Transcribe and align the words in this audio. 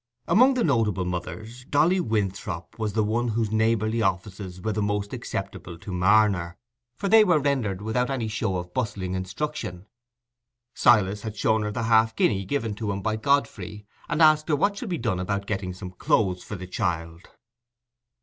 Among 0.27 0.55
the 0.55 0.63
notable 0.63 1.05
mothers, 1.05 1.63
Dolly 1.65 1.99
Winthrop 1.99 2.79
was 2.79 2.93
the 2.93 3.03
one 3.03 3.27
whose 3.27 3.51
neighbourly 3.51 4.01
offices 4.01 4.59
were 4.59 4.71
the 4.73 4.81
most 4.81 5.13
acceptable 5.13 5.77
to 5.77 5.91
Marner, 5.91 6.57
for 6.97 7.07
they 7.07 7.23
were 7.23 7.37
rendered 7.37 7.83
without 7.83 8.09
any 8.09 8.27
show 8.27 8.57
of 8.57 8.73
bustling 8.73 9.13
instruction. 9.13 9.85
Silas 10.73 11.21
had 11.21 11.37
shown 11.37 11.61
her 11.61 11.71
the 11.71 11.83
half 11.83 12.15
guinea 12.15 12.45
given 12.45 12.73
to 12.73 12.91
him 12.91 13.03
by 13.03 13.15
Godfrey, 13.15 13.85
and 14.09 14.21
had 14.23 14.31
asked 14.31 14.49
her 14.49 14.55
what 14.55 14.71
he 14.71 14.77
should 14.89 15.01
do 15.03 15.11
about 15.19 15.45
getting 15.45 15.71
some 15.71 15.91
clothes 15.91 16.43
for 16.43 16.55
the 16.55 16.65
child. 16.65 17.27